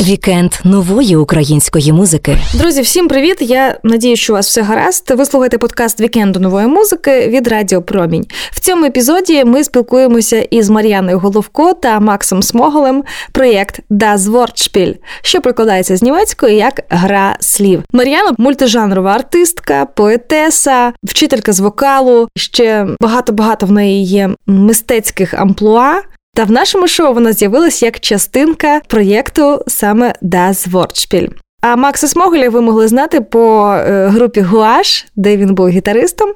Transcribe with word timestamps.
Вікенд 0.00 0.52
нової 0.64 1.16
української 1.16 1.92
музики. 1.92 2.38
Друзі, 2.54 2.80
всім 2.82 3.08
привіт! 3.08 3.36
Я 3.40 3.78
надіюсь, 3.82 4.16
що 4.16 4.32
у 4.32 4.36
вас 4.36 4.46
все 4.46 4.62
гаразд. 4.62 5.10
Ви 5.10 5.24
слухаєте 5.24 5.58
подкаст 5.58 6.00
Вікенду 6.00 6.40
нової 6.40 6.66
музики 6.66 7.28
від 7.28 7.48
Радіо 7.48 7.82
Промінь. 7.82 8.26
В 8.50 8.60
цьому 8.60 8.84
епізоді 8.84 9.44
ми 9.44 9.64
спілкуємося 9.64 10.38
із 10.50 10.70
Мар'яною 10.70 11.18
Головко 11.18 11.72
та 11.72 12.00
Максом 12.00 12.42
Смоголем. 12.42 13.04
Проєкт 13.32 13.80
Das 13.90 14.18
Wortspiel, 14.18 14.96
що 15.22 15.40
перекладається 15.40 15.96
з 15.96 16.02
німецької 16.02 16.56
як 16.56 16.80
гра 16.88 17.36
слів. 17.40 17.82
Мар'яна 17.92 18.34
мультижанрова 18.38 19.12
артистка, 19.14 19.86
поетеса, 19.86 20.92
вчителька 21.04 21.52
з 21.52 21.60
вокалу. 21.60 22.28
Ще 22.36 22.86
багато 23.00 23.32
багато 23.32 23.66
в 23.66 23.72
неї 23.72 24.04
є 24.04 24.30
мистецьких 24.46 25.34
амплуа. 25.34 26.02
Та 26.34 26.44
в 26.44 26.50
нашому 26.50 26.88
шоу 26.88 27.14
вона 27.14 27.32
з'явилась 27.32 27.82
як 27.82 28.00
частинка 28.00 28.80
проєкту 28.88 29.64
саме 29.66 30.14
Das 30.22 30.70
Wortspiel. 30.70 31.28
А 31.60 31.76
Макса 31.76 32.08
Смоголя 32.08 32.50
ви 32.50 32.60
могли 32.60 32.88
знати 32.88 33.20
по 33.20 33.74
е, 33.74 34.06
групі 34.06 34.40
Гуаш, 34.40 35.06
де 35.16 35.36
він 35.36 35.54
був 35.54 35.68
гітаристом. 35.68 36.32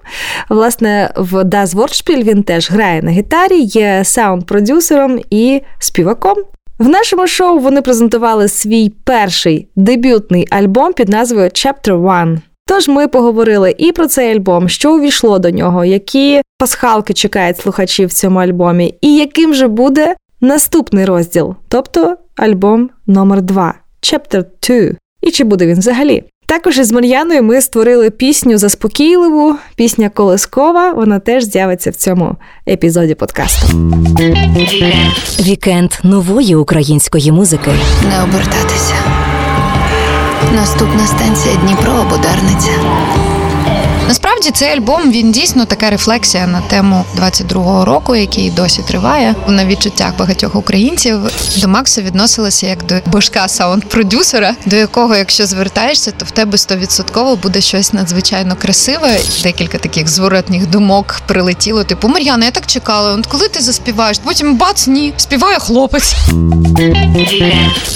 Власне, 0.49 1.13
в 1.17 1.35
Das 1.35 1.67
Wortspiel 1.67 2.23
він 2.23 2.43
теж 2.43 2.71
грає 2.71 3.03
на 3.03 3.11
гітарі, 3.11 3.61
є 3.61 4.03
саунд-продюсером 4.05 5.21
і 5.31 5.63
співаком. 5.79 6.37
В 6.79 6.89
нашому 6.89 7.27
шоу 7.27 7.59
вони 7.59 7.83
презентували 7.83 8.49
свій 8.49 8.93
перший 9.05 9.69
дебютний 9.77 10.47
альбом 10.51 10.93
під 10.93 11.09
назвою 11.09 11.49
Chapter 11.49 12.03
One. 12.03 12.39
Тож 12.69 12.89
ми 12.89 13.09
поговорили 13.09 13.75
і 13.79 13.93
про 13.93 14.07
цей 14.07 14.37
альбом, 14.37 14.69
що 14.69 14.95
увійшло 14.95 15.39
до 15.39 15.51
нього, 15.51 15.85
які 15.85 16.43
пасхалки 16.59 17.13
чекають 17.15 17.59
слухачів 17.59 18.09
в 18.09 18.13
цьому 18.13 18.39
альбомі, 18.39 18.95
і 19.01 19.17
яким 19.17 19.55
же 19.55 19.69
буде 19.69 20.15
наступний 20.41 21.05
розділ, 21.05 21.55
тобто 21.69 22.17
альбом 22.37 22.91
номер 23.07 23.43
2 23.43 23.75
Chapter 24.03 24.45
2. 24.69 24.97
І 25.23 25.31
чи 25.31 25.45
буде 25.45 25.67
він 25.67 25.79
взагалі? 25.79 26.25
Також 26.47 26.79
із 26.79 26.93
Мар'яною 26.93 27.43
ми 27.43 27.61
створили 27.61 28.11
пісню 28.11 28.59
заспокійливу, 28.59 29.57
пісня 29.77 30.09
Колискова. 30.09 30.93
Вона 30.93 31.19
теж 31.19 31.45
з'явиться 31.45 31.91
в 31.91 31.95
цьому 31.95 32.37
епізоді 32.69 33.15
подкасту. 33.15 33.67
Вікенд 35.41 35.93
нової 36.03 36.55
української 36.55 37.33
музики. 37.33 37.71
Не 38.09 38.23
обертатися. 38.23 38.95
Наступна 40.55 41.07
станція 41.07 41.57
Дніпро 41.57 41.93
або 41.93 42.17
Дарниця. 42.17 42.71
Насправді 44.09 44.51
цей 44.51 44.73
альбом 44.73 45.11
він 45.11 45.33
дійсно 45.33 45.65
така 45.65 45.91
рефлексія 45.91 46.47
на 46.47 46.61
тему 46.61 47.05
22-го 47.19 47.85
року, 47.85 48.17
який 48.17 48.51
досі 48.51 48.83
триває. 48.89 49.35
На 49.49 49.65
відчуттях 49.67 50.17
багатьох 50.19 50.55
українців 50.55 51.19
до 51.57 51.69
Макса 51.69 52.03
відносилася 52.03 52.67
як 52.67 52.87
до 52.87 52.95
божка 53.07 53.47
саунд-продюсера, 53.49 54.53
до 54.67 54.77
якого, 54.77 55.17
якщо 55.17 55.47
звертаєшся, 55.47 56.11
то 56.11 56.25
в 56.25 56.31
тебе 56.31 56.59
стовідсотково 56.59 57.37
буде 57.37 57.61
щось 57.61 57.93
надзвичайно 57.93 58.57
красиве. 58.57 59.19
Декілька 59.43 59.79
таких 59.79 60.09
зворотних 60.09 60.71
думок 60.71 61.21
прилетіло. 61.27 61.85
Типу, 61.85 62.09
Мар'яна, 62.09 62.45
я 62.45 62.51
так 62.51 62.67
чекала. 62.67 63.15
От 63.15 63.27
коли 63.27 63.49
ти 63.49 63.61
заспіваєш? 63.61 64.19
Потім 64.25 64.57
бац, 64.57 64.87
ні, 64.87 65.13
співає 65.17 65.59
хлопець. 65.59 66.15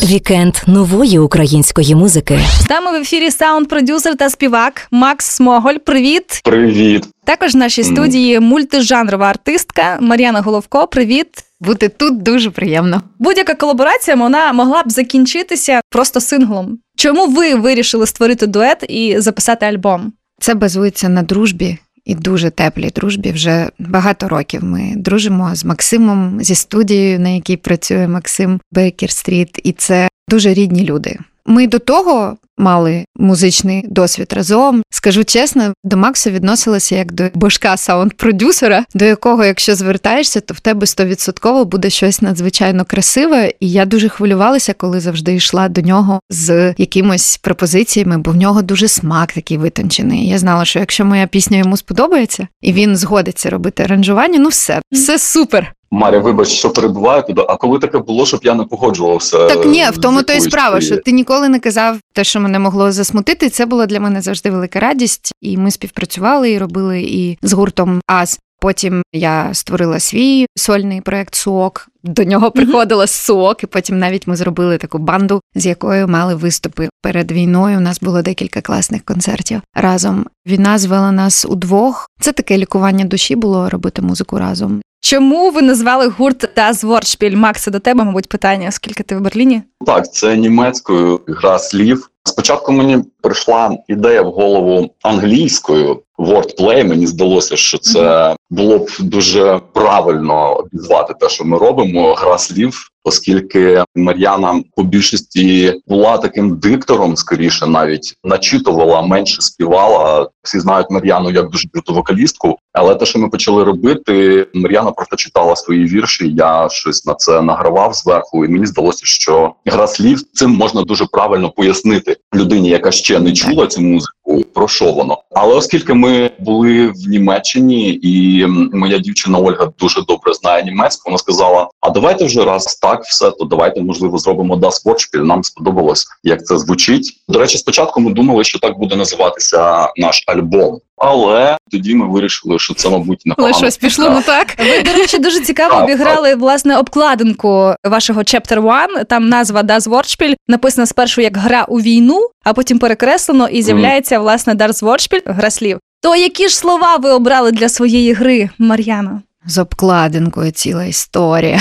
Вікенд 0.02 0.54
нової 0.66 1.18
української 1.18 1.94
музики. 1.94 2.40
З 2.66 2.70
нами 2.70 2.98
в 2.98 3.02
ефірі 3.02 3.30
саунд-продюсер 3.30 4.16
та 4.16 4.30
співак 4.30 4.86
Макс 4.90 5.26
Смоголь. 5.26 5.74
Привіт! 6.00 6.40
Привіт! 6.44 7.06
Також 7.24 7.54
в 7.54 7.56
нашій 7.56 7.84
студії 7.84 8.40
мультижанрова 8.40 9.26
артистка 9.26 9.98
Мар'яна 10.00 10.40
Головко. 10.40 10.86
Привіт! 10.86 11.28
Бути 11.60 11.88
тут 11.88 12.22
дуже 12.22 12.50
приємно. 12.50 13.02
Будь-яка 13.18 13.54
колаборація 13.54 14.16
вона 14.16 14.52
могла 14.52 14.82
б 14.82 14.90
закінчитися 14.90 15.80
просто 15.90 16.20
синглом. 16.20 16.78
Чому 16.96 17.26
ви 17.26 17.54
вирішили 17.54 18.06
створити 18.06 18.46
дует 18.46 18.84
і 18.88 19.20
записати 19.20 19.66
альбом? 19.66 20.12
Це 20.40 20.54
базується 20.54 21.08
на 21.08 21.22
дружбі. 21.22 21.78
І 22.04 22.14
дуже 22.14 22.50
теплій 22.50 22.90
дружбі 22.94 23.32
вже 23.32 23.68
багато 23.78 24.28
років. 24.28 24.64
Ми 24.64 24.92
дружимо 24.96 25.54
з 25.54 25.64
Максимом 25.64 26.38
зі 26.42 26.54
студією, 26.54 27.20
на 27.20 27.28
якій 27.28 27.56
працює 27.56 28.08
Максим 28.08 28.60
Бейкер 28.72 29.10
Стріт, 29.10 29.60
і 29.64 29.72
це 29.72 30.08
дуже 30.28 30.54
рідні 30.54 30.84
люди. 30.84 31.18
Ми 31.50 31.66
до 31.66 31.78
того 31.78 32.36
мали 32.58 33.04
музичний 33.16 33.84
досвід 33.88 34.32
разом. 34.32 34.82
Скажу 34.90 35.24
чесно, 35.24 35.74
до 35.84 35.96
Макса 35.96 36.30
відносилася 36.30 36.96
як 36.96 37.12
до 37.12 37.24
божка 37.34 37.76
саунд-продюсера, 37.76 38.84
до 38.94 39.04
якого, 39.04 39.44
якщо 39.44 39.74
звертаєшся, 39.74 40.40
то 40.40 40.54
в 40.54 40.60
тебе 40.60 40.86
стовідсотково 40.86 41.64
буде 41.64 41.90
щось 41.90 42.22
надзвичайно 42.22 42.84
красиве. 42.84 43.52
І 43.60 43.70
я 43.70 43.84
дуже 43.86 44.08
хвилювалася, 44.08 44.74
коли 44.74 45.00
завжди 45.00 45.34
йшла 45.34 45.68
до 45.68 45.80
нього 45.80 46.20
з 46.30 46.74
якимось 46.78 47.36
пропозиціями, 47.36 48.18
бо 48.18 48.30
в 48.30 48.36
нього 48.36 48.62
дуже 48.62 48.88
смак 48.88 49.32
такий 49.32 49.58
витончений. 49.58 50.28
Я 50.28 50.38
знала, 50.38 50.64
що 50.64 50.78
якщо 50.78 51.04
моя 51.04 51.26
пісня 51.26 51.58
йому 51.58 51.76
сподобається, 51.76 52.48
і 52.60 52.72
він 52.72 52.96
згодиться 52.96 53.50
робити 53.50 53.82
аранжування, 53.82 54.38
ну 54.38 54.48
все, 54.48 54.80
все 54.92 55.18
супер. 55.18 55.74
Маря, 55.90 56.18
вибач, 56.18 56.48
що 56.48 56.70
перебуваю 56.70 57.22
туди. 57.22 57.44
А 57.48 57.56
коли 57.56 57.78
таке 57.78 57.98
було, 57.98 58.26
щоб 58.26 58.40
я 58.42 58.54
не 58.54 58.64
погоджувався? 58.64 59.46
Так 59.46 59.66
ні, 59.66 59.84
в 59.92 59.98
тому 59.98 60.22
то 60.22 60.32
й 60.32 60.40
справа, 60.40 60.80
що 60.80 60.96
ти 60.96 61.12
ніколи 61.12 61.48
не 61.48 61.60
казав 61.60 61.96
те, 62.12 62.24
що 62.24 62.40
мене 62.40 62.58
могло 62.58 62.92
засмутити. 62.92 63.48
Це 63.50 63.66
була 63.66 63.86
для 63.86 64.00
мене 64.00 64.20
завжди 64.20 64.50
велика 64.50 64.80
радість. 64.80 65.32
І 65.40 65.56
ми 65.56 65.70
співпрацювали 65.70 66.50
і 66.50 66.58
робили 66.58 67.00
і 67.02 67.38
з 67.42 67.52
гуртом 67.52 68.00
АС. 68.06 68.38
Потім 68.60 69.02
я 69.12 69.50
створила 69.52 70.00
свій 70.00 70.46
сольний 70.56 71.00
проект 71.00 71.34
Суок. 71.34 71.88
До 72.02 72.24
нього 72.24 72.50
приходила 72.50 73.06
Суок, 73.06 73.62
і 73.62 73.66
потім 73.66 73.98
навіть 73.98 74.26
ми 74.26 74.36
зробили 74.36 74.78
таку 74.78 74.98
банду, 74.98 75.40
з 75.54 75.66
якою 75.66 76.08
мали 76.08 76.34
виступи 76.34 76.88
перед 77.02 77.32
війною. 77.32 77.78
У 77.78 77.80
нас 77.80 78.00
було 78.00 78.22
декілька 78.22 78.60
класних 78.60 79.04
концертів 79.04 79.60
разом. 79.74 80.26
Війна 80.46 80.78
звела 80.78 81.12
нас 81.12 81.46
удвох. 81.48 82.08
Це 82.20 82.32
таке 82.32 82.58
лікування 82.58 83.04
душі 83.04 83.36
було 83.36 83.70
робити 83.70 84.02
музику 84.02 84.38
разом. 84.38 84.80
Чому 85.02 85.50
ви 85.50 85.62
назвали 85.62 86.08
гурт 86.08 86.58
Das 86.58 86.84
Wortspiel? 86.84 87.36
Макса, 87.36 87.70
до 87.70 87.78
тебе, 87.78 88.04
мабуть, 88.04 88.28
питання, 88.28 88.68
оскільки 88.68 89.02
ти 89.02 89.16
в 89.16 89.20
Берліні? 89.20 89.62
Так, 89.86 90.12
це 90.12 90.36
німецькою 90.36 91.20
гра 91.26 91.58
слів. 91.58 92.10
Спочатку 92.30 92.72
мені 92.72 92.98
прийшла 93.20 93.76
ідея 93.88 94.22
в 94.22 94.30
голову 94.30 94.90
англійською 95.02 96.02
wordplay. 96.18 96.84
Мені 96.84 97.06
здалося, 97.06 97.56
що 97.56 97.78
це 97.78 98.36
було 98.50 98.78
б 98.78 98.88
дуже 99.00 99.60
правильно 99.72 100.54
обізвати 100.54 101.14
те, 101.20 101.28
що 101.28 101.44
ми 101.44 101.58
робимо. 101.58 102.14
Гра 102.14 102.38
слів, 102.38 102.89
оскільки 103.04 103.84
Мар'яна 103.96 104.62
по 104.76 104.82
більшості 104.82 105.74
була 105.86 106.18
таким 106.18 106.56
диктором, 106.56 107.16
скоріше 107.16 107.66
навіть 107.66 108.16
начитувала, 108.24 109.02
менше 109.02 109.42
співала. 109.42 110.28
Всі 110.42 110.60
знають 110.60 110.90
Мар'яну 110.90 111.30
як 111.30 111.50
дуже 111.50 111.68
круту 111.68 111.94
вокалістку. 111.94 112.58
Але 112.72 112.94
те, 112.94 113.06
що 113.06 113.18
ми 113.18 113.28
почали 113.28 113.64
робити, 113.64 114.46
Мар'яна 114.54 114.90
просто 114.90 115.16
читала 115.16 115.56
свої 115.56 115.84
вірші. 115.84 116.28
Я 116.28 116.68
щось 116.68 117.06
на 117.06 117.14
це 117.14 117.42
награвав 117.42 117.94
зверху, 117.94 118.44
і 118.44 118.48
мені 118.48 118.66
здалося, 118.66 119.02
що 119.04 119.54
гра 119.66 119.86
слів 119.86 120.22
цим 120.32 120.50
можна 120.50 120.82
дуже 120.82 121.06
правильно 121.06 121.50
пояснити 121.50 122.16
людині, 122.34 122.68
яка 122.68 122.90
ще 122.90 123.20
не 123.20 123.32
чула 123.32 123.66
цю 123.66 123.80
музику. 123.80 124.19
Про 124.54 124.68
що 124.68 124.92
воно? 124.92 125.18
Але 125.30 125.54
оскільки 125.54 125.94
ми 125.94 126.30
були 126.38 126.86
в 126.86 127.08
Німеччині, 127.08 127.98
і 128.02 128.46
моя 128.72 128.98
дівчина 128.98 129.38
Ольга 129.38 129.72
дуже 129.78 130.02
добре 130.02 130.34
знає 130.34 130.64
німецьку, 130.64 131.02
вона 131.06 131.18
сказала: 131.18 131.68
А 131.80 131.90
давайте 131.90 132.24
вже 132.24 132.44
раз 132.44 132.78
так 132.82 133.04
все, 133.04 133.30
то 133.30 133.44
давайте 133.44 133.80
можливо 133.80 134.18
зробимо 134.18 134.56
Das 134.56 134.84
Wortspiel. 134.86 135.24
Нам 135.24 135.44
сподобалось, 135.44 136.06
як 136.24 136.44
це 136.44 136.58
звучить. 136.58 137.22
До 137.28 137.38
речі, 137.38 137.58
спочатку 137.58 138.00
ми 138.00 138.12
думали, 138.12 138.44
що 138.44 138.58
так 138.58 138.78
буде 138.78 138.96
називатися 138.96 139.88
наш 139.96 140.24
альбом. 140.26 140.80
Але 141.00 141.56
тоді 141.70 141.94
ми 141.94 142.06
вирішили, 142.08 142.58
що 142.58 142.74
це, 142.74 142.88
мабуть, 142.88 143.22
Але 143.38 143.52
щось 143.52 143.76
пішло 143.76 144.10
не 144.10 144.22
так. 144.22 144.56
Ви, 144.58 144.82
до 144.82 144.92
речі, 144.92 145.18
дуже 145.18 145.40
цікаво 145.40 145.82
обіграли 145.84 146.34
власне 146.34 146.78
обкладинку 146.78 147.74
вашого 147.84 148.20
Chapter 148.20 148.62
One. 148.62 149.04
Там 149.04 149.28
назва 149.28 149.62
Das 149.62 149.80
Wortspiel 149.80 150.34
написана 150.48 150.86
спершу 150.86 151.20
як 151.20 151.36
гра 151.36 151.64
у 151.68 151.80
війну, 151.80 152.28
а 152.44 152.52
потім 152.52 152.78
перекреслено 152.78 153.48
і 153.48 153.62
з'являється 153.62 154.18
власне 154.18 154.54
Das 154.54 154.82
Wortspiel, 154.84 155.22
гра 155.24 155.50
слів. 155.50 155.78
То 156.02 156.16
які 156.16 156.48
ж 156.48 156.56
слова 156.58 156.96
ви 156.96 157.10
обрали 157.10 157.52
для 157.52 157.68
своєї 157.68 158.12
гри, 158.12 158.50
Мар'яна? 158.58 159.22
З 159.46 159.58
обкладинкою 159.58 160.50
ціла 160.50 160.84
історія. 160.84 161.60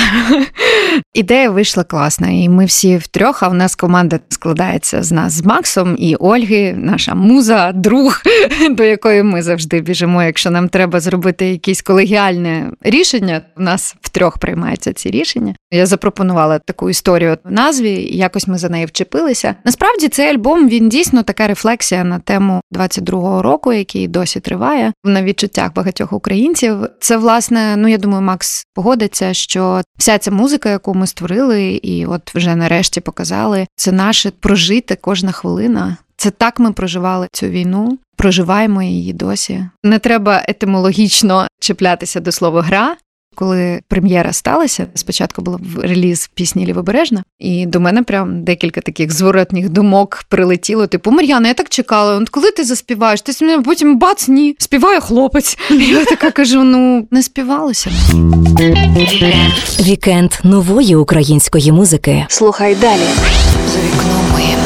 Ідея 1.14 1.50
вийшла 1.50 1.84
класна, 1.84 2.28
і 2.30 2.50
ми 2.50 2.66
всі 2.66 2.98
втрьох, 2.98 3.44
а 3.44 3.48
в 3.48 3.54
нас 3.54 3.76
команда 3.76 4.20
складається 4.30 5.04
з 5.04 5.12
нас 5.12 5.34
з 5.34 5.46
Максом 5.46 5.96
і 6.00 6.16
Ольги, 6.16 6.76
наша 6.78 7.16
муза, 7.16 7.72
друг, 7.72 8.22
до 8.72 8.84
якої 8.84 9.24
ми 9.24 9.42
завжди 9.42 9.81
біжимо. 9.81 10.24
Якщо 10.24 10.52
нам 10.52 10.70
треба 10.70 11.00
зробити 11.00 11.46
якесь 11.46 11.81
колегіальне 11.81 12.72
рішення, 12.81 13.42
у 13.58 13.62
нас 13.62 13.96
втрьох 14.02 14.38
приймаються 14.38 14.94
ці 14.94 15.12
рішення. 15.12 15.56
Я 15.72 15.86
запропонувала 15.86 16.60
таку 16.60 16.90
історію 16.90 17.38
в 17.44 17.52
назві, 17.52 17.92
і 17.92 18.18
якось 18.18 18.48
ми 18.48 18.58
за 18.58 18.70
неї 18.70 18.86
вчепилися. 18.86 19.56
Насправді 19.66 20.08
цей 20.08 20.30
альбом 20.30 20.70
він 20.70 20.90
дійсно 20.90 21.24
така 21.24 21.48
рефлексія 21.48 22.04
на 22.04 22.20
тему 22.20 22.62
22-го 22.72 23.42
року, 23.42 23.74
який 23.74 24.08
досі 24.08 24.40
триває 24.40 24.94
на 25.04 25.24
відчуттях 25.24 25.74
багатьох 25.74 26.14
українців. 26.14 26.78
Це 27.00 27.18
власне 27.18 27.69
ну 27.75 27.88
я 27.88 27.98
думаю, 27.98 28.21
Макс 28.21 28.66
погодиться, 28.74 29.33
що 29.33 29.81
вся 29.98 30.18
ця 30.18 30.31
музика, 30.31 30.69
яку 30.69 30.94
ми 30.94 31.07
створили, 31.07 31.71
і 31.71 32.06
от 32.06 32.36
вже 32.36 32.56
нарешті 32.56 33.01
показали, 33.01 33.68
це 33.75 33.92
наше 33.92 34.31
прожити 34.31 34.98
кожна 35.01 35.31
хвилина. 35.31 35.98
Це 36.18 36.31
так 36.31 36.60
ми 36.60 36.71
проживали 36.71 37.27
цю 37.31 37.48
війну, 37.48 37.98
проживаємо 38.16 38.83
її 38.83 39.13
досі. 39.13 39.66
Не 39.83 40.00
треба 40.00 40.44
етимологічно 40.48 41.48
чіплятися 41.60 42.19
до 42.19 42.31
слова 42.31 42.62
гра. 42.62 42.95
Коли 43.39 43.81
прем'єра 43.88 44.33
сталася, 44.33 44.88
спочатку 44.95 45.41
був 45.41 45.59
реліз 45.77 46.30
пісні 46.33 46.65
Лівобережна, 46.65 47.24
і 47.39 47.65
до 47.65 47.80
мене 47.80 48.03
прям 48.03 48.44
декілька 48.44 48.81
таких 48.81 49.12
зворотних 49.12 49.69
думок 49.69 50.25
прилетіло. 50.30 50.88
Типу, 50.88 51.12
Мар'яна, 51.12 51.47
я 51.47 51.53
так 51.53 51.69
чекала. 51.69 52.18
От 52.18 52.30
коли 52.30 52.51
ти 52.51 52.63
заспіваєш? 52.63 53.21
Ти 53.21 53.45
мене 53.45 53.63
потім 53.63 54.00
бац, 54.00 54.27
ні, 54.27 54.56
співає 54.59 55.00
хлопець. 55.00 55.57
І 55.71 55.86
я 55.86 56.06
така 56.06 56.31
кажу: 56.31 56.63
ну 56.63 57.07
не 57.12 57.24
співалося. 57.24 57.89
Вікенд 59.81 60.31
нової 60.44 60.95
української 60.95 61.71
музики. 61.71 62.25
Слухай 62.30 62.75
далі. 62.75 63.07
За 63.68 63.80
вікном 63.80 64.31
моїм 64.31 64.59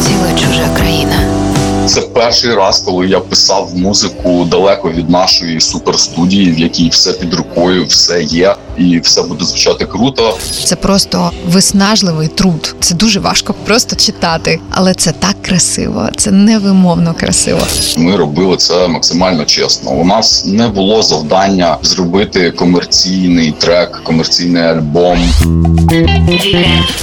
ціла 0.00 0.38
чужа 0.38 0.76
країна. 0.76 1.41
Це 1.86 2.00
перший 2.00 2.54
раз, 2.54 2.80
коли 2.80 3.08
я 3.08 3.20
писав 3.20 3.76
музику 3.76 4.44
далеко 4.44 4.90
від 4.90 5.10
нашої 5.10 5.60
суперстудії, 5.60 6.52
в 6.52 6.58
якій 6.58 6.88
все 6.88 7.12
під 7.12 7.34
рукою, 7.34 7.84
все 7.84 8.22
є, 8.22 8.54
і 8.78 8.98
все 8.98 9.22
буде 9.22 9.44
звучати 9.44 9.84
круто. 9.86 10.38
Це 10.64 10.76
просто 10.76 11.30
виснажливий 11.46 12.28
труд. 12.28 12.74
Це 12.80 12.94
дуже 12.94 13.20
важко 13.20 13.54
просто 13.64 13.96
читати, 13.96 14.60
але 14.70 14.94
це 14.94 15.12
так 15.12 15.42
красиво, 15.42 16.08
це 16.16 16.30
невимовно 16.30 17.14
красиво. 17.14 17.60
Ми 17.96 18.16
робили 18.16 18.56
це 18.56 18.88
максимально 18.88 19.44
чесно. 19.44 19.90
У 19.90 20.04
нас 20.04 20.44
не 20.44 20.68
було 20.68 21.02
завдання 21.02 21.76
зробити 21.82 22.50
комерційний 22.50 23.52
трек, 23.58 24.00
комерційний 24.04 24.62
альбом. 24.62 25.18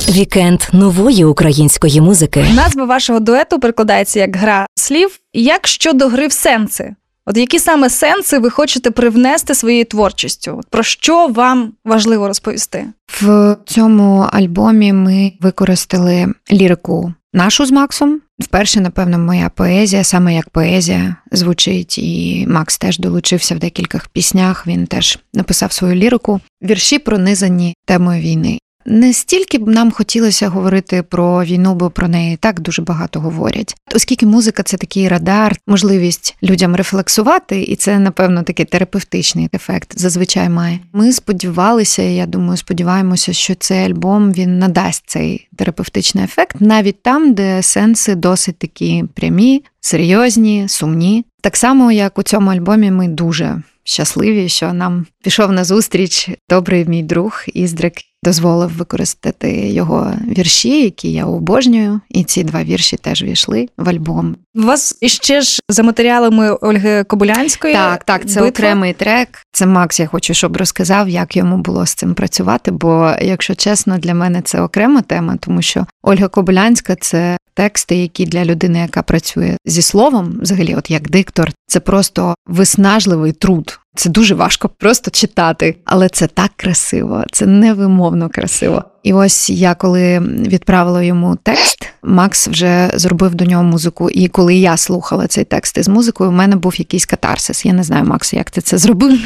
Вікенд 0.09 0.61
нової 0.73 1.25
української 1.25 2.01
музики. 2.01 2.45
Назва 2.55 2.85
вашого 2.85 3.19
дуету 3.19 3.59
перекладається 3.59 4.19
як 4.19 4.35
гра 4.35 4.67
слів. 4.75 5.09
Як 5.33 5.67
щодо 5.67 6.07
гри 6.07 6.27
в 6.27 6.31
сенси? 6.31 6.95
От 7.25 7.37
які 7.37 7.59
саме 7.59 7.89
сенси 7.89 8.39
ви 8.39 8.49
хочете 8.49 8.91
привнести 8.91 9.55
своєю 9.55 9.85
творчістю? 9.85 10.61
Про 10.69 10.83
що 10.83 11.27
вам 11.27 11.73
важливо 11.85 12.27
розповісти? 12.27 12.85
В 13.21 13.57
цьому 13.65 14.27
альбомі 14.31 14.93
ми 14.93 15.33
використали 15.41 16.27
лірику 16.51 17.13
нашу 17.33 17.65
з 17.65 17.71
Максом. 17.71 18.21
Вперше, 18.39 18.81
напевно, 18.81 19.19
моя 19.19 19.49
поезія, 19.49 20.03
саме 20.03 20.35
як 20.35 20.49
поезія, 20.49 21.15
звучить, 21.31 21.97
і 21.97 22.45
Макс 22.49 22.77
теж 22.77 22.99
долучився 22.99 23.55
в 23.55 23.59
декількох 23.59 24.07
піснях. 24.07 24.67
Він 24.67 24.87
теж 24.87 25.19
написав 25.33 25.71
свою 25.71 25.95
лірику. 25.95 26.39
Вірші 26.61 26.99
пронизані 26.99 27.75
темою 27.85 28.21
війни. 28.21 28.59
Не 28.85 29.13
стільки 29.13 29.57
б 29.57 29.67
нам 29.67 29.91
хотілося 29.91 30.47
говорити 30.47 31.03
про 31.03 31.43
війну, 31.43 31.75
бо 31.75 31.89
про 31.89 32.07
неї 32.07 32.37
так 32.37 32.59
дуже 32.59 32.81
багато 32.81 33.19
говорять. 33.19 33.75
Оскільки 33.95 34.25
музика 34.25 34.63
це 34.63 34.77
такий 34.77 35.07
радар, 35.07 35.55
можливість 35.67 36.37
людям 36.43 36.75
рефлексувати, 36.75 37.61
і 37.61 37.75
це, 37.75 37.99
напевно, 37.99 38.43
такий 38.43 38.65
терапевтичний 38.65 39.49
ефект 39.53 39.99
зазвичай 39.99 40.49
має. 40.49 40.79
Ми 40.93 41.11
сподівалися, 41.11 42.01
я 42.01 42.25
думаю, 42.25 42.57
сподіваємося, 42.57 43.33
що 43.33 43.55
цей 43.55 43.85
альбом 43.85 44.33
він 44.33 44.59
надасть 44.59 45.03
цей 45.07 45.47
терапевтичний 45.55 46.23
ефект 46.23 46.55
навіть 46.59 47.03
там, 47.03 47.33
де 47.33 47.63
сенси 47.63 48.15
досить 48.15 48.57
такі 48.57 49.03
прямі, 49.13 49.63
серйозні, 49.81 50.65
сумні. 50.67 51.25
Так 51.41 51.57
само, 51.57 51.91
як 51.91 52.17
у 52.17 52.23
цьому 52.23 52.51
альбомі, 52.51 52.91
ми 52.91 53.07
дуже 53.07 53.61
щасливі, 53.89 54.49
що 54.49 54.73
нам 54.73 55.05
пішов 55.23 55.51
на 55.51 55.63
зустріч 55.63 56.29
добрий 56.49 56.85
мій 56.85 57.03
друг 57.03 57.43
Іздрик. 57.53 57.93
Дозволив 58.23 58.77
використати 58.77 59.69
його 59.69 60.13
вірші, 60.37 60.83
які 60.83 61.11
я 61.11 61.25
обожнюю, 61.25 62.01
і 62.09 62.23
ці 62.23 62.43
два 62.43 62.63
вірші 62.63 62.97
теж 62.97 63.23
війшли 63.23 63.67
в 63.77 63.89
альбом. 63.89 64.35
У 64.55 64.61
вас 64.61 64.97
іще 65.01 65.41
ж 65.41 65.59
за 65.69 65.83
матеріалами 65.83 66.51
Ольги 66.51 67.03
Кобилянської. 67.03 67.73
Так, 67.73 68.03
так, 68.03 68.21
це 68.21 68.41
битва. 68.41 68.47
окремий 68.47 68.93
трек. 68.93 69.29
Це 69.51 69.65
Макс. 69.65 69.99
Я 69.99 70.07
хочу, 70.07 70.33
щоб 70.33 70.57
розказав, 70.57 71.09
як 71.09 71.35
йому 71.37 71.57
було 71.57 71.85
з 71.85 71.93
цим 71.93 72.13
працювати. 72.13 72.71
Бо, 72.71 73.13
якщо 73.21 73.55
чесно, 73.55 73.97
для 73.97 74.13
мене 74.13 74.41
це 74.41 74.61
окрема 74.61 75.01
тема, 75.01 75.37
тому 75.39 75.61
що 75.61 75.85
Ольга 76.03 76.27
Кобилянська 76.27 76.95
це 76.95 77.37
тексти, 77.59 77.95
які 77.95 78.25
для 78.25 78.45
людини, 78.45 78.79
яка 78.79 79.01
працює 79.01 79.57
зі 79.65 79.81
словом, 79.81 80.37
взагалі, 80.41 80.75
от 80.75 80.91
як 80.91 81.09
диктор, 81.09 81.51
це 81.67 81.79
просто 81.79 82.35
виснажливий 82.47 83.31
труд. 83.31 83.79
Це 83.95 84.09
дуже 84.09 84.35
важко 84.35 84.69
просто 84.69 85.11
читати, 85.11 85.75
але 85.85 86.09
це 86.09 86.27
так 86.27 86.51
красиво, 86.55 87.23
це 87.31 87.45
невимовно 87.45 88.29
красиво. 88.29 88.83
І 89.03 89.13
ось 89.13 89.49
я 89.49 89.75
коли 89.75 90.19
відправила 90.19 91.03
йому 91.03 91.37
текст, 91.43 91.89
Макс 92.03 92.47
вже 92.47 92.91
зробив 92.93 93.35
до 93.35 93.45
нього 93.45 93.63
музику. 93.63 94.09
І 94.09 94.27
коли 94.27 94.55
я 94.55 94.77
слухала 94.77 95.27
цей 95.27 95.43
текст 95.43 95.77
із 95.77 95.87
музикою, 95.87 96.29
у 96.29 96.33
мене 96.33 96.55
був 96.55 96.79
якийсь 96.79 97.05
катарсис. 97.05 97.65
Я 97.65 97.73
не 97.73 97.83
знаю, 97.83 98.05
Макс, 98.05 98.33
як 98.33 98.51
ти 98.51 98.61
це 98.61 98.77
зробив, 98.77 99.19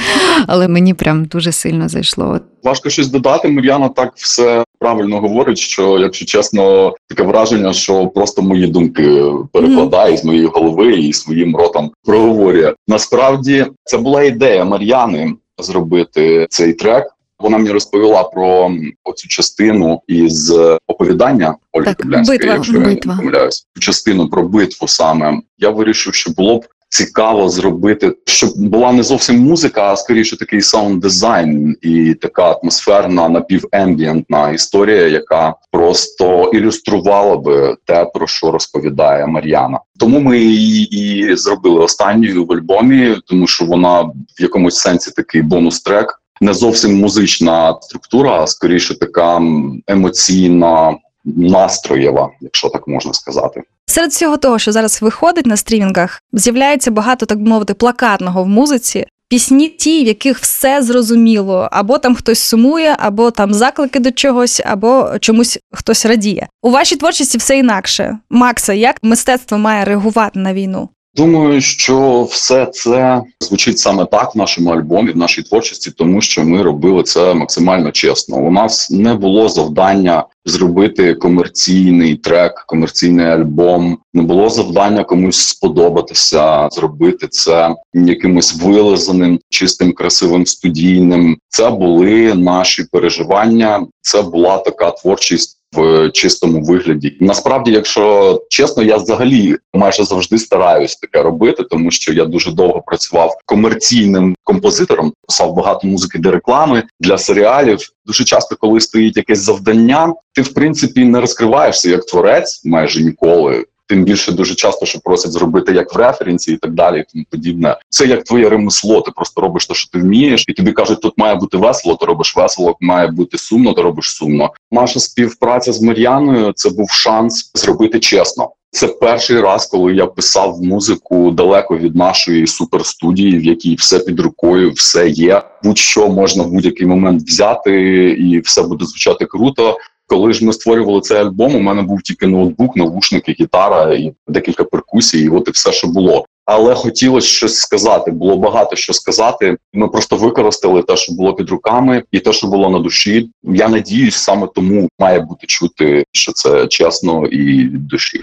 але 0.47 0.67
мені 0.67 0.93
прям 0.93 1.25
дуже 1.25 1.51
сильно 1.51 1.89
зайшло. 1.89 2.39
Важко 2.63 2.89
щось 2.89 3.07
додати. 3.07 3.49
Мар'яна 3.49 3.89
так 3.89 4.13
все 4.15 4.63
правильно 4.83 5.19
говорить. 5.19 5.57
Що, 5.57 5.99
якщо 5.99 6.25
чесно, 6.25 6.95
таке 7.09 7.23
враження, 7.23 7.73
що 7.73 8.07
просто 8.07 8.41
мої 8.41 8.67
думки 8.67 9.23
перекладає 9.51 10.17
з 10.17 10.25
моєї 10.25 10.45
голови 10.45 10.93
і 10.93 11.13
своїм 11.13 11.55
ротом 11.55 11.91
проговорює. 12.03 12.73
Насправді 12.87 13.65
це 13.83 13.97
була 13.97 14.23
ідея 14.23 14.65
Мар'яни 14.65 15.33
зробити 15.57 16.47
цей 16.49 16.73
трек. 16.73 17.07
Вона 17.39 17.57
мені 17.57 17.71
розповіла 17.71 18.23
про 18.23 18.71
оцю 19.03 19.27
частину 19.27 20.01
із 20.07 20.53
оповідання 20.87 21.55
Ольги 21.71 21.85
Так, 21.85 21.97
Каблянської, 21.97 22.37
битва, 22.39 22.53
якщо 22.53 22.73
я 22.73 22.79
не 22.79 22.95
помиляюсь. 22.95 23.67
Частину 23.79 24.29
про 24.29 24.43
битву 24.43 24.87
саме. 24.87 25.41
Я 25.57 25.69
вирішив, 25.69 26.13
що 26.13 26.31
було 26.31 26.59
б 26.59 26.65
цікаво 26.93 27.49
зробити, 27.49 28.15
щоб 28.25 28.49
була 28.55 28.91
не 28.91 29.03
зовсім 29.03 29.39
музика, 29.39 29.93
а 29.93 29.95
скоріше 29.95 30.37
такий 30.37 30.61
саунд 30.61 31.01
дизайн 31.01 31.75
і 31.81 32.13
така 32.13 32.51
атмосферна 32.51 33.29
напівембієнтна 33.29 34.51
історія, 34.51 35.07
яка 35.07 35.55
просто 35.71 36.51
ілюструвала 36.53 37.37
би 37.37 37.77
те, 37.85 38.05
про 38.05 38.27
що 38.27 38.51
розповідає 38.51 39.25
Мар'яна. 39.25 39.79
Тому 39.99 40.19
ми 40.19 40.39
її 40.39 40.87
і 41.31 41.35
зробили 41.35 41.79
останньою 41.79 42.45
в 42.45 42.53
альбомі, 42.53 43.15
тому 43.27 43.47
що 43.47 43.65
вона 43.65 44.01
в 44.01 44.13
якомусь 44.39 44.77
сенсі 44.77 45.11
такий 45.11 45.41
бонус-трек. 45.41 46.19
Не 46.41 46.53
зовсім 46.53 46.99
музична 46.99 47.77
структура, 47.81 48.43
а 48.43 48.47
скоріше 48.47 48.99
така 48.99 49.41
емоційна, 49.87 50.97
настроєва, 51.25 52.29
якщо 52.41 52.69
так 52.69 52.87
можна 52.87 53.13
сказати. 53.13 53.61
Серед 53.85 54.11
всього 54.11 54.37
того, 54.37 54.59
що 54.59 54.71
зараз 54.71 55.01
виходить 55.01 55.45
на 55.45 55.57
стрімінгах, 55.57 56.21
з'являється 56.33 56.91
багато, 56.91 57.25
так 57.25 57.41
би 57.41 57.49
мовити, 57.49 57.73
плакатного 57.73 58.43
в 58.43 58.47
музиці. 58.47 59.05
Пісні 59.29 59.69
ті, 59.69 60.03
в 60.03 60.07
яких 60.07 60.39
все 60.39 60.81
зрозуміло, 60.81 61.69
або 61.71 61.97
там 61.97 62.15
хтось 62.15 62.39
сумує, 62.39 62.95
або 62.99 63.31
там 63.31 63.53
заклики 63.53 63.99
до 63.99 64.11
чогось, 64.11 64.61
або 64.65 65.11
чомусь 65.19 65.59
хтось 65.71 66.05
радіє. 66.05 66.47
У 66.61 66.69
вашій 66.69 66.95
творчості 66.95 67.37
все 67.37 67.57
інакше. 67.57 68.17
Макса, 68.29 68.73
як 68.73 68.97
мистецтво 69.03 69.57
має 69.57 69.85
реагувати 69.85 70.39
на 70.39 70.53
війну? 70.53 70.89
Думаю, 71.15 71.61
що 71.61 72.23
все 72.23 72.65
це 72.65 73.23
звучить 73.39 73.79
саме 73.79 74.05
так 74.05 74.35
в 74.35 74.37
нашому 74.37 74.69
альбомі, 74.69 75.11
в 75.11 75.17
нашій 75.17 75.43
творчості, 75.43 75.91
тому 75.91 76.21
що 76.21 76.43
ми 76.43 76.63
робили 76.63 77.03
це 77.03 77.33
максимально 77.33 77.91
чесно. 77.91 78.37
У 78.37 78.51
нас 78.51 78.89
не 78.89 79.13
було 79.13 79.49
завдання 79.49 80.25
зробити 80.45 81.13
комерційний 81.13 82.15
трек, 82.15 82.63
комерційний 82.67 83.25
альбом. 83.25 83.97
Не 84.13 84.21
було 84.21 84.49
завдання 84.49 85.03
комусь 85.03 85.37
сподобатися, 85.37 86.69
зробити 86.71 87.27
це 87.27 87.75
якимось 87.93 88.55
вилизаним, 88.63 89.39
чистим, 89.49 89.91
красивим 89.91 90.45
студійним. 90.45 91.37
Це 91.49 91.69
були 91.69 92.33
наші 92.33 92.83
переживання. 92.91 93.87
Це 94.01 94.21
була 94.21 94.57
така 94.57 94.91
творчість. 94.91 95.62
В 95.75 96.09
чистому 96.09 96.63
вигляді 96.63 97.17
насправді, 97.19 97.71
якщо 97.71 98.41
чесно, 98.49 98.83
я 98.83 98.97
взагалі 98.97 99.57
майже 99.73 100.03
завжди 100.03 100.37
стараюсь 100.37 100.95
таке 100.95 101.21
робити, 101.23 101.63
тому 101.63 101.91
що 101.91 102.13
я 102.13 102.25
дуже 102.25 102.51
довго 102.51 102.81
працював 102.81 103.37
комерційним 103.45 104.35
композитором, 104.43 105.13
писав 105.27 105.55
багато 105.55 105.87
музики 105.87 106.19
для 106.19 106.31
реклами 106.31 106.83
для 106.99 107.17
серіалів. 107.17 107.79
Дуже 108.05 108.23
часто, 108.23 108.55
коли 108.55 108.81
стоїть 108.81 109.17
якесь 109.17 109.39
завдання, 109.39 110.13
ти 110.33 110.41
в 110.41 110.53
принципі 110.53 111.05
не 111.05 111.21
розкриваєшся 111.21 111.89
як 111.89 112.05
творець 112.05 112.61
майже 112.65 113.03
ніколи. 113.03 113.65
Тим 113.87 114.03
більше 114.03 114.31
дуже 114.31 114.55
часто, 114.55 114.85
що 114.85 114.99
просять 114.99 115.31
зробити 115.31 115.71
як 115.73 115.95
в 115.95 115.97
референсі 115.97 116.53
і 116.53 116.57
так 116.57 116.73
далі, 116.73 116.99
і 116.99 117.03
тому 117.13 117.25
подібне. 117.29 117.77
Це 117.89 118.05
як 118.05 118.23
твоє 118.23 118.49
ремесло. 118.49 119.01
Ти 119.01 119.11
просто 119.11 119.41
робиш 119.41 119.67
те, 119.67 119.73
що 119.73 119.89
ти 119.89 119.99
вмієш, 119.99 120.45
і 120.47 120.53
тобі 120.53 120.71
кажуть, 120.71 121.01
тут 121.01 121.17
має 121.17 121.35
бути 121.35 121.57
весело, 121.57 121.95
ти 121.95 122.05
робиш 122.05 122.35
весело, 122.35 122.77
має 122.81 123.07
бути 123.07 123.37
сумно, 123.37 123.73
ти 123.73 123.81
робиш 123.81 124.05
сумно. 124.05 124.49
Наша 124.71 124.99
співпраця 124.99 125.73
з 125.73 125.81
Мар'яною 125.81 126.53
це 126.55 126.69
був 126.69 126.89
шанс 126.89 127.51
зробити 127.55 127.99
чесно. 127.99 128.49
Це 128.73 128.87
перший 128.87 129.41
раз, 129.41 129.65
коли 129.65 129.93
я 129.93 130.05
писав 130.05 130.61
музику 130.61 131.31
далеко 131.31 131.77
від 131.77 131.95
нашої 131.95 132.47
суперстудії, 132.47 133.39
в 133.39 133.43
якій 133.43 133.75
все 133.75 133.99
під 133.99 134.19
рукою, 134.19 134.71
все 134.71 135.09
є. 135.09 135.41
Будь-що 135.63 136.07
можна 136.07 136.43
в 136.43 136.51
будь-який 136.51 136.87
момент 136.87 137.21
взяти, 137.21 137.71
і 138.19 138.39
все 138.39 138.63
буде 138.63 138.85
звучати 138.85 139.25
круто. 139.25 139.77
Коли 140.07 140.33
ж 140.33 140.45
ми 140.45 140.53
створювали 140.53 141.01
цей 141.01 141.17
альбом, 141.17 141.55
у 141.55 141.59
мене 141.59 141.81
був 141.81 142.01
тільки 142.01 142.27
ноутбук, 142.27 142.75
навушники, 142.75 143.35
гітара 143.39 143.93
і 143.93 144.13
декілька 144.27 144.63
перкусій. 144.63 145.19
і 145.19 145.29
От 145.29 145.47
і 145.47 145.51
все, 145.51 145.71
що 145.71 145.87
було. 145.87 146.25
Але 146.45 146.75
хотілося 146.75 147.27
щось 147.27 147.55
сказати. 147.55 148.11
Було 148.11 148.37
багато 148.37 148.75
що 148.75 148.93
сказати. 148.93 149.57
Ми 149.73 149.87
просто 149.87 150.15
використали 150.15 150.83
те, 150.83 150.97
що 150.97 151.13
було 151.13 151.33
під 151.33 151.49
руками, 151.49 152.03
і 152.11 152.19
те, 152.19 152.33
що 152.33 152.47
було 152.47 152.69
на 152.69 152.79
душі. 152.79 153.29
Я 153.43 153.69
надіюсь, 153.69 154.15
саме 154.15 154.47
тому 154.55 154.89
має 154.99 155.19
бути 155.19 155.47
чути, 155.47 156.03
що 156.11 156.31
це 156.31 156.67
чесно 156.67 157.25
і 157.25 157.37
від 157.47 157.87
душі. 157.87 158.21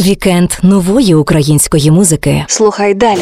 Вікенд 0.00 0.50
нової 0.62 1.14
української 1.14 1.90
музики. 1.90 2.44
Слухай 2.48 2.94
далі. 2.94 3.20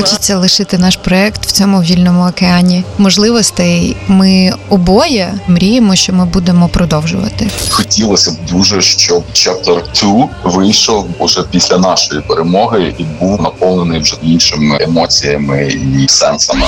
Хочеться 0.00 0.38
лишити 0.38 0.78
наш 0.78 0.96
проект 0.96 1.46
в 1.46 1.52
цьому 1.52 1.82
вільному 1.82 2.28
океані 2.28 2.84
можливостей. 2.98 3.96
Ми 4.08 4.52
обоє 4.68 5.34
мріємо, 5.48 5.96
що 5.96 6.12
ми 6.12 6.24
будемо 6.24 6.68
продовжувати. 6.68 7.50
Хотілося 7.70 8.30
б 8.30 8.34
дуже, 8.52 8.82
щоб 8.82 9.24
Chapter 9.34 9.82
2 10.42 10.52
вийшов 10.52 11.06
уже 11.18 11.42
після 11.50 11.78
нашої 11.78 12.20
перемоги 12.20 12.94
і 12.98 13.04
був 13.04 13.42
наповнений 13.42 14.00
вже 14.00 14.16
іншими 14.22 14.78
емоціями 14.80 15.72
і 15.98 16.08
сенсами. 16.08 16.66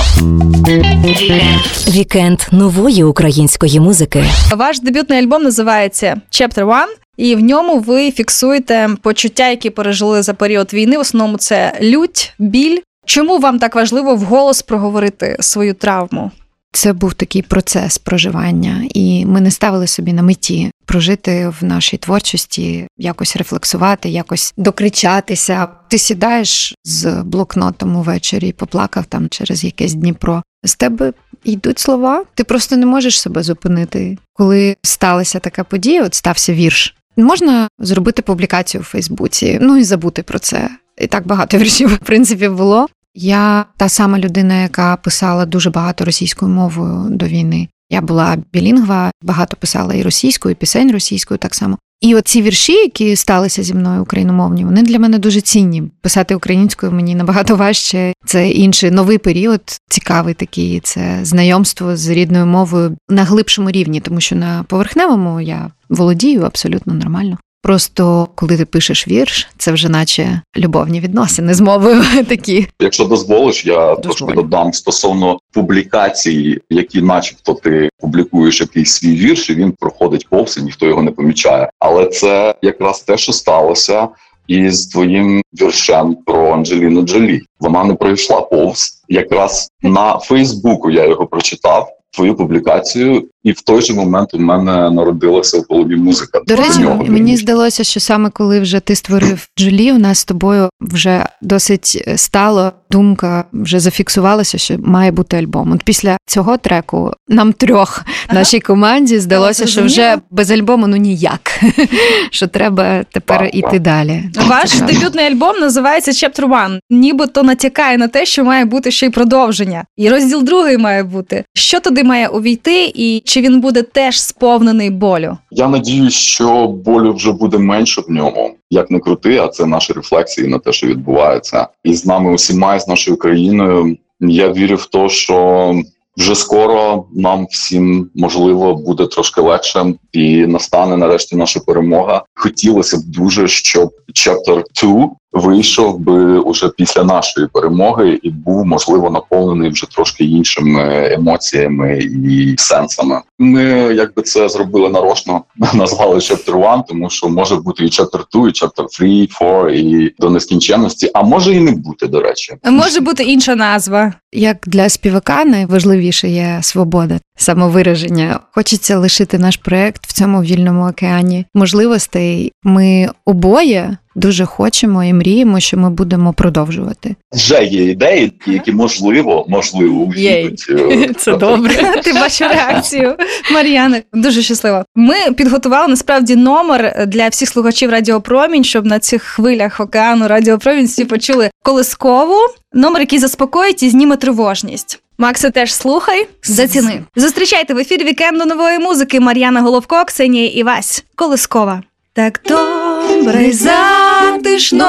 Вікенд 1.87 2.39
нової 2.51 3.03
української 3.03 3.79
музики. 3.79 4.23
Ваш 4.55 4.79
дебютний 4.79 5.19
альбом 5.19 5.43
називається 5.43 6.21
Chapter 6.31 6.65
One. 6.65 6.95
І 7.17 7.35
в 7.35 7.39
ньому 7.39 7.79
ви 7.79 8.11
фіксуєте 8.11 8.89
почуття, 9.01 9.49
які 9.49 9.69
пережили 9.69 10.21
за 10.21 10.33
період 10.33 10.73
війни. 10.73 10.97
В 10.97 10.99
основному 10.99 11.37
це 11.37 11.73
лють, 11.81 12.33
біль. 12.39 12.79
Чому 13.05 13.39
вам 13.39 13.59
так 13.59 13.75
важливо 13.75 14.15
вголос 14.15 14.61
проговорити 14.61 15.37
свою 15.39 15.73
травму? 15.73 16.31
Це 16.75 16.93
був 16.93 17.13
такий 17.13 17.41
процес 17.41 17.97
проживання, 17.97 18.83
і 18.93 19.25
ми 19.25 19.41
не 19.41 19.51
ставили 19.51 19.87
собі 19.87 20.13
на 20.13 20.23
меті 20.23 20.71
прожити 20.85 21.53
в 21.61 21.63
нашій 21.63 21.97
творчості, 21.97 22.87
якось 22.97 23.35
рефлексувати, 23.35 24.09
якось 24.09 24.53
докричатися. 24.57 25.67
Ти 25.87 25.97
сідаєш 25.97 26.75
з 26.83 27.23
блокнотом 27.23 27.95
увечері 27.95 28.51
поплакав 28.51 29.05
там 29.05 29.29
через 29.29 29.63
якесь 29.63 29.93
Дніпро. 29.93 30.43
З 30.63 30.75
тебе 30.75 31.13
йдуть 31.43 31.79
слова. 31.79 32.23
Ти 32.33 32.43
просто 32.43 32.77
не 32.77 32.85
можеш 32.85 33.21
себе 33.21 33.43
зупинити. 33.43 34.17
Коли 34.33 34.77
сталася 34.83 35.39
така 35.39 35.63
подія, 35.63 36.03
от 36.03 36.13
стався 36.13 36.53
вірш. 36.53 36.95
Можна 37.17 37.67
зробити 37.79 38.21
публікацію 38.21 38.81
у 38.81 38.83
Фейсбуці, 38.83 39.59
ну 39.61 39.77
і 39.77 39.83
забути 39.83 40.23
про 40.23 40.39
це. 40.39 40.69
І 40.97 41.07
так 41.07 41.27
багато 41.27 41.57
віршів, 41.57 41.93
в 41.93 41.97
принципі, 41.97 42.49
було. 42.49 42.87
Я 43.15 43.65
та 43.77 43.89
сама 43.89 44.19
людина, 44.19 44.61
яка 44.61 44.95
писала 44.95 45.45
дуже 45.45 45.69
багато 45.69 46.05
російською 46.05 46.51
мовою 46.51 47.09
до 47.09 47.25
війни. 47.25 47.67
Я 47.89 48.01
була 48.01 48.37
білінгва, 48.53 49.11
багато 49.21 49.57
писала 49.57 49.93
і 49.93 50.01
російською, 50.01 50.51
і 50.51 50.55
пісень 50.55 50.91
російською 50.91 51.37
так 51.37 51.55
само. 51.55 51.77
І 52.01 52.15
оці 52.15 52.41
вірші, 52.41 52.73
які 52.73 53.15
сталися 53.15 53.63
зі 53.63 53.73
мною 53.73 54.01
україномовні, 54.01 54.65
вони 54.65 54.81
для 54.81 54.99
мене 54.99 55.19
дуже 55.19 55.41
цінні. 55.41 55.83
Писати 56.01 56.35
українською 56.35 56.91
мені 56.91 57.15
набагато 57.15 57.55
важче. 57.55 58.13
Це 58.25 58.49
інший 58.49 58.91
новий 58.91 59.17
період, 59.17 59.61
цікавий 59.89 60.33
такий. 60.33 60.79
Це 60.79 61.19
знайомство 61.23 61.97
з 61.97 62.07
рідною 62.07 62.45
мовою 62.45 62.97
на 63.09 63.23
глибшому 63.23 63.71
рівні, 63.71 63.99
тому 63.99 64.21
що 64.21 64.35
на 64.35 64.63
поверхневому 64.63 65.41
я 65.41 65.71
володію 65.89 66.41
абсолютно 66.41 66.93
нормально. 66.93 67.37
Просто 67.63 68.27
коли 68.35 68.57
ти 68.57 68.65
пишеш 68.65 69.07
вірш, 69.07 69.47
це 69.57 69.71
вже 69.71 69.89
наче 69.89 70.41
любовні 70.57 70.99
відносини 70.99 71.53
з 71.53 71.61
мовою 71.61 72.03
такі. 72.29 72.67
Якщо 72.79 73.05
дозволиш, 73.05 73.65
я 73.65 73.95
трошки 73.95 74.33
додам 74.33 74.73
стосовно 74.73 75.39
публікацій, 75.53 76.59
які, 76.69 77.01
начебто, 77.01 77.53
ти 77.53 77.89
публікуєш 77.99 78.61
якийсь 78.61 78.93
свій 78.93 79.15
вірш, 79.15 79.49
і 79.49 79.55
він 79.55 79.71
проходить 79.71 80.29
повз, 80.29 80.57
і 80.57 80.61
ніхто 80.61 80.85
його 80.85 81.03
не 81.03 81.11
помічає. 81.11 81.69
Але 81.79 82.05
це 82.05 82.55
якраз 82.61 83.01
те, 83.01 83.17
що 83.17 83.33
сталося 83.33 84.07
із 84.47 84.87
твоїм 84.87 85.41
віршем 85.61 86.17
про 86.25 86.53
Анджеліну 86.53 87.01
Джолі. 87.01 87.41
Вона 87.59 87.83
не 87.83 87.93
пройшла 87.95 88.41
повз. 88.41 89.03
Якраз 89.09 89.69
на 89.81 90.19
Фейсбуку 90.19 90.89
я 90.89 91.07
його 91.07 91.27
прочитав. 91.27 91.89
Твою 92.15 92.35
публікацію, 92.35 93.29
і 93.43 93.51
в 93.51 93.61
той 93.61 93.81
же 93.81 93.93
момент 93.93 94.33
у 94.33 94.39
мене 94.39 94.91
народилася 94.91 95.57
в 95.57 95.65
голові 95.69 95.95
музика. 95.95 96.39
До 96.47 96.55
речі, 96.55 96.79
нього, 96.79 97.05
мені 97.07 97.37
здалося, 97.37 97.83
що 97.83 97.99
саме 97.99 98.29
коли 98.29 98.59
вже 98.59 98.79
ти 98.79 98.95
створив 98.95 99.47
Джолі, 99.59 99.91
у 99.91 99.97
нас 99.97 100.19
з 100.19 100.25
тобою 100.25 100.69
вже 100.81 101.25
досить 101.41 102.03
стало 102.15 102.71
думка, 102.91 103.45
вже 103.53 103.79
зафіксувалася, 103.79 104.57
що 104.57 104.75
має 104.79 105.11
бути 105.11 105.37
альбом. 105.37 105.71
От 105.71 105.83
після 105.83 106.17
цього 106.25 106.57
треку 106.57 107.11
нам 107.27 107.53
трьох 107.53 108.01
Ага. 108.27 108.39
нашій 108.39 108.59
команді 108.59 109.19
здалося, 109.19 109.67
що 109.67 109.83
вже 109.83 110.17
без 110.31 110.51
альбому 110.51 110.87
ну 110.87 110.95
ніяк. 110.97 111.59
Що 112.31 112.47
треба 112.47 113.03
тепер 113.03 113.49
іти 113.53 113.79
далі. 113.79 114.23
Ваш 114.47 114.79
дебютний 114.79 115.25
альбом 115.25 115.59
називається 115.59 116.11
Chapter 116.11 116.49
One. 116.49 116.79
Нібито 116.89 117.43
натякає 117.43 117.97
на 117.97 118.07
те, 118.07 118.25
що 118.25 118.43
має 118.43 118.65
бути 118.65 118.91
ще 118.91 119.05
й 119.05 119.09
продовження. 119.09 119.85
І 119.97 120.09
розділ 120.09 120.43
другий 120.43 120.77
має 120.77 121.03
бути. 121.03 121.43
Що 121.53 121.79
туди 121.79 122.03
має 122.03 122.27
увійти, 122.27 122.91
і 122.95 123.21
чи 123.33 123.41
він 123.41 123.61
буде 123.61 123.83
теж 123.83 124.21
сповнений 124.21 124.89
болю? 124.89 125.37
Я 125.51 125.67
надіюсь, 125.67 126.13
що 126.13 126.67
болю 126.67 127.13
вже 127.13 127.31
буде 127.31 127.57
менше 127.57 128.01
в 128.01 128.11
ньому. 128.11 128.55
Як 128.69 128.91
не 128.91 128.99
крути, 128.99 129.37
а 129.37 129.47
це 129.47 129.65
наші 129.65 129.93
рефлексії 129.93 130.47
на 130.47 130.59
те, 130.59 130.73
що 130.73 130.87
відбувається, 130.87 131.67
і 131.83 131.93
з 131.93 132.05
нами 132.05 132.33
усіма, 132.33 132.75
і 132.75 132.79
з 132.79 132.87
нашою 132.87 133.17
країною. 133.17 133.97
Я 134.19 134.51
вірю 134.51 134.75
в 134.75 134.85
те, 134.85 135.09
що 135.09 135.75
вже 136.17 136.35
скоро 136.35 137.05
нам 137.13 137.47
всім 137.49 138.09
можливо 138.15 138.75
буде 138.75 139.05
трошки 139.07 139.41
легше, 139.41 139.93
і 140.11 140.45
настане 140.45 140.97
нарешті 140.97 141.35
наша 141.35 141.59
перемога. 141.59 142.23
Хотілося 142.33 142.97
б 142.97 143.01
дуже, 143.05 143.47
щоб 143.47 143.89
Chapter 144.15 144.63
2 144.83 145.09
вийшов 145.33 145.99
би 145.99 146.39
уже 146.39 146.69
після 146.69 147.03
нашої 147.03 147.47
перемоги 147.47 148.19
і 148.23 148.29
був 148.29 148.65
можливо 148.65 149.09
наповнений 149.09 149.69
вже 149.69 149.87
трошки 149.89 150.23
іншими 150.23 151.09
емоціями 151.13 151.99
і 152.25 152.55
сенсами. 152.57 153.21
Ми 153.39 153.63
якби 153.95 154.21
це 154.21 154.49
зробили 154.49 154.89
нарочно, 154.89 155.43
назвали 155.73 156.15
Chapter 156.15 156.73
1, 156.73 156.83
тому 156.87 157.09
що 157.09 157.29
може 157.29 157.55
бути 157.55 157.83
і 157.83 157.87
Chapter 157.87 158.23
2, 158.33 158.47
і 158.47 158.51
Chapter 158.51 158.85
3, 158.97 159.27
4, 159.27 159.79
і 159.79 160.15
до 160.19 160.29
нескінченності, 160.29 161.11
а 161.13 161.23
може 161.23 161.53
і 161.53 161.59
не 161.59 161.71
бути, 161.71 162.07
до 162.07 162.21
речі. 162.21 162.53
Може 162.63 162.99
бути 162.99 163.23
інша 163.23 163.55
назва. 163.55 164.13
Як 164.33 164.57
для 164.67 164.89
співака 164.89 165.45
найважливіше 165.45 166.29
є 166.29 166.59
свобода, 166.61 167.19
самовираження. 167.37 168.39
Хочеться 168.51 168.97
лишити 168.97 169.37
наш 169.37 169.57
проект 169.57 170.07
в 170.07 170.13
цьому 170.13 170.41
вільному 170.41 170.87
океані 170.89 171.45
можливостей. 171.53 172.51
Ми 172.63 173.09
обоє 173.25 173.97
дуже 174.15 174.45
хочемо 174.45 175.03
і 175.03 175.13
мріємо, 175.13 175.59
що 175.59 175.77
ми 175.77 175.89
будемо 175.89 176.33
продовжувати. 176.33 177.15
Вже 177.33 177.63
є 177.63 177.83
ідеї, 177.83 178.33
які 178.47 178.71
можливо, 178.71 179.45
можливо, 179.49 179.95
увійдуть. 180.01 180.65
е, 180.69 181.09
Це 181.17 181.37
добре. 181.37 181.73
Ти 182.03 182.13
бачу 182.13 182.43
реакцію 182.47 183.15
Мар'яни. 183.53 184.03
Дуже 184.13 184.41
щаслива. 184.41 184.85
Ми 184.95 185.15
підготували 185.37 185.87
насправді 185.87 186.35
номер 186.35 187.05
для 187.07 187.27
всіх 187.27 187.49
слухачів 187.49 187.89
Радіо 187.89 188.21
Промінь, 188.21 188.63
щоб 188.63 188.85
на 188.85 188.99
цих 188.99 189.23
хвилях 189.23 189.79
океану 189.79 190.27
Радіо 190.27 190.57
Промінь 190.59 190.85
всі 190.85 191.05
почули 191.05 191.49
колискову. 191.63 192.37
Номер, 192.73 193.01
який 193.01 193.19
заспокоїть 193.19 193.83
і 193.83 193.89
зніме 193.89 194.17
тривожність. 194.17 194.99
Макса 195.17 195.49
теж 195.49 195.73
слухай, 195.73 196.27
заціни. 196.43 197.01
Зустрічайте 197.15 197.73
в 197.73 197.77
ефірі 197.77 198.03
вікенду 198.03 198.45
нової 198.45 198.79
музики 198.79 199.19
Мар'яна 199.19 199.61
Головко, 199.61 200.03
Ксенія 200.07 200.47
Івась. 200.49 201.03
Колискова. 201.15 201.81
Так 202.15 202.41
добре 202.47 203.43
й 203.43 203.53
затишно 203.53 204.87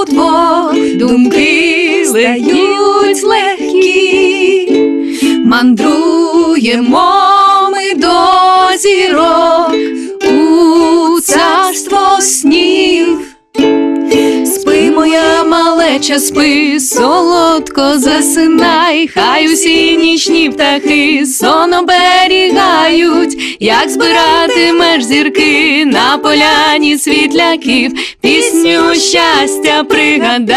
удвох 0.00 0.74
думки 0.94 2.04
здають 2.06 3.22
легкі. 3.22 4.68
Мандруємо 5.44 7.12
ми 7.72 7.94
до 8.00 8.16
зірок 8.78 9.72
малеча, 16.08 16.18
спи, 16.18 16.80
солодко 16.80 17.98
засинай, 17.98 19.08
хай 19.08 19.52
усі 19.52 19.96
нічні 19.96 20.50
птахи 20.50 21.26
сон 21.26 21.74
оберігають, 21.74 23.56
як 23.60 23.90
збиратимеш 23.90 25.04
зірки 25.04 25.84
на 25.86 26.18
поляні 26.18 26.98
світляків, 26.98 27.92
пісню 28.20 28.94
щастя 28.94 29.84
пригадаєш. 29.88 30.48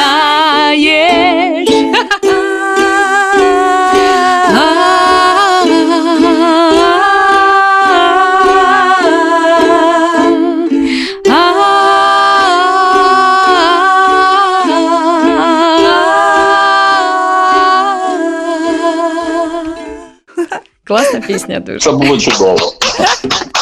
Класна 20.92 21.20
пісня 21.20 21.60
дуже. 21.60 21.80
Це 21.80 21.92
було 21.92 22.18
чудово. 22.18 22.74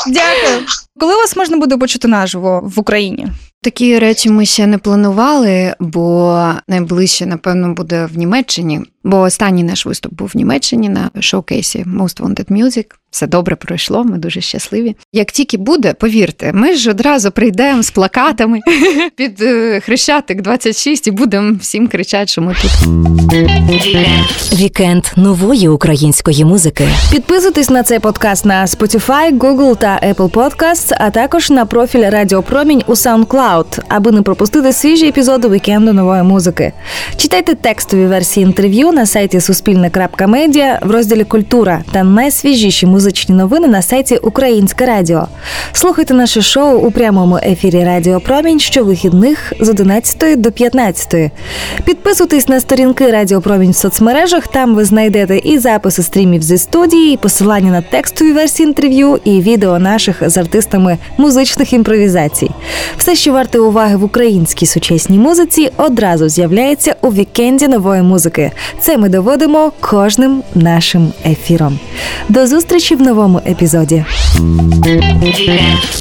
Дякую. 0.07 0.65
Коли 0.99 1.15
вас 1.15 1.35
можна 1.35 1.57
буде 1.57 1.77
почути 1.77 2.07
наживо 2.07 2.61
в 2.75 2.79
Україні? 2.79 3.27
Такі 3.61 3.99
речі 3.99 4.29
ми 4.29 4.45
ще 4.45 4.67
не 4.67 4.77
планували, 4.77 5.75
бо 5.79 6.45
найближче, 6.67 7.25
напевно, 7.25 7.73
буде 7.73 8.09
в 8.13 8.17
Німеччині. 8.17 8.81
Бо 9.03 9.19
останній 9.19 9.63
наш 9.63 9.85
виступ 9.85 10.13
був 10.13 10.31
в 10.33 10.37
Німеччині 10.37 10.89
на 10.89 11.09
шоукейсі 11.19 11.85
Most 11.97 12.21
Wanted 12.21 12.51
Music. 12.51 12.85
Все 13.11 13.27
добре 13.27 13.55
пройшло, 13.55 14.03
ми 14.03 14.17
дуже 14.17 14.41
щасливі. 14.41 14.95
Як 15.13 15.31
тільки 15.31 15.57
буде, 15.57 15.93
повірте, 15.93 16.53
ми 16.53 16.73
ж 16.73 16.91
одразу 16.91 17.31
прийдемо 17.31 17.83
з 17.83 17.91
плакатами 17.91 18.59
під 19.15 19.41
е, 19.41 19.79
Хрещатик 19.79 20.41
26 20.41 21.07
і 21.07 21.11
будемо 21.11 21.57
всім 21.61 21.87
кричати, 21.87 22.27
що 22.27 22.41
ми 22.41 22.55
тут. 22.61 22.71
Вікенд 24.53 25.03
нової 25.15 25.67
української 25.67 26.45
музики. 26.45 26.87
Підписуйтесь 27.11 27.69
на 27.69 27.83
цей 27.83 27.99
подкаст 27.99 28.45
на 28.45 28.65
Spotify, 28.65 29.37
Google 29.37 29.77
та 29.77 29.99
Apple 30.03 30.29
Podcasts, 30.29 30.93
а 30.99 31.09
також 31.09 31.49
на 31.49 31.65
профіль 31.65 32.09
Радіо 32.09 32.43
Промінь 32.43 32.83
у 32.87 32.91
SoundCloud, 32.91 33.79
аби 33.87 34.11
не 34.11 34.21
пропустити 34.21 34.73
свіжі 34.73 35.07
епізоди 35.07 35.49
вікенду 35.49 35.93
нової 35.93 36.23
музики. 36.23 36.73
Читайте 37.17 37.55
текстові 37.55 38.05
версії 38.05 38.45
інтерв'ю 38.45 38.91
на 38.99 39.05
сайті 39.05 39.39
Суспільне.Медіа 39.39 40.79
в 40.83 40.91
розділі 40.91 41.23
Культура 41.23 41.81
та 41.91 42.03
найсвіжіші 42.03 42.85
музичні 42.85 43.35
новини 43.35 43.67
на 43.67 43.81
сайті 43.81 44.17
Українське 44.17 44.85
Радіо. 44.85 45.27
Слухайте 45.71 46.13
наше 46.13 46.41
шоу 46.41 46.77
у 46.77 46.91
прямому 46.91 47.37
ефірі 47.43 47.83
Радіо 47.83 48.19
Промінь 48.19 48.59
щовихідних 48.59 49.53
з 49.59 49.69
11 49.69 50.41
до 50.41 50.51
15. 50.51 51.31
Підписуйтесь 51.85 52.47
на 52.47 52.59
сторінки 52.59 53.11
Радіо 53.11 53.41
Промінь 53.41 53.71
в 53.71 53.75
соцмережах. 53.75 54.47
Там 54.47 54.75
ви 54.75 54.85
знайдете 54.85 55.37
і 55.37 55.59
записи 55.59 56.03
стрімів 56.03 56.41
зі 56.41 56.57
студії, 56.57 57.13
і 57.13 57.17
посилання 57.17 57.71
на 57.71 57.81
текстові 57.81 58.31
версії 58.31 58.67
інтерв'ю, 58.67 59.19
і 59.23 59.41
відео 59.41 59.79
наших 59.79 60.29
з 60.29 60.37
артистами 60.37 60.97
музичних 61.17 61.73
імпровізацій. 61.73 62.51
Все, 62.97 63.15
що 63.15 63.33
варте 63.33 63.59
уваги 63.59 63.95
в 63.95 64.03
українській 64.03 64.65
сучасній 64.65 65.19
музиці, 65.19 65.71
одразу 65.77 66.29
з'являється 66.29 66.95
у 67.01 67.09
вікенді 67.13 67.67
нової 67.67 68.01
музики. 68.01 68.51
Це 68.81 68.97
ми 68.97 69.09
доводимо 69.09 69.71
кожним 69.79 70.43
нашим 70.55 71.13
ефіром. 71.25 71.79
До 72.29 72.47
зустрічі 72.47 72.95
в 72.95 73.01
новому 73.01 73.41
епізоді. 73.47 74.05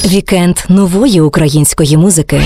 Вікенд 0.07 0.57
нової 0.69 1.21
української 1.21 1.97
музики. 1.97 2.41